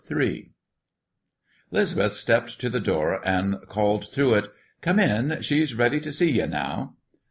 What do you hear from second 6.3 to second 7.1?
ye now."